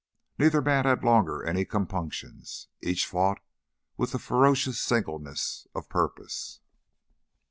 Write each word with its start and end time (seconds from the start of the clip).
Neither 0.39 0.63
man 0.63 0.85
longer 1.01 1.43
had 1.43 1.49
any 1.51 1.63
compunctions; 1.63 2.69
each 2.81 3.05
fought 3.05 3.39
with 3.97 4.15
a 4.15 4.17
ferocious 4.17 4.79
singleness 4.79 5.67
of 5.75 5.89
purpose. 5.89 6.59